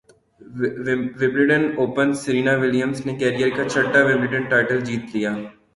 [0.85, 5.31] Wimbledon Open Serena ولیمزنےکیرئیر کا چھٹا ومبلڈن ٹائٹل جیت لیا